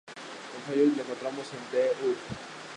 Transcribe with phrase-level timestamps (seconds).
[0.55, 2.17] En Fallout, lo encontramos en The Hub.